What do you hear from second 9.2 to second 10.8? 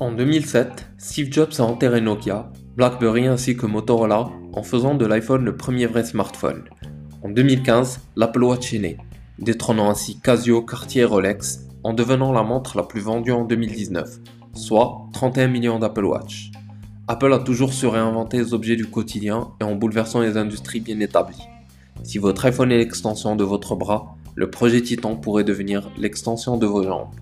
détrônant ainsi Casio,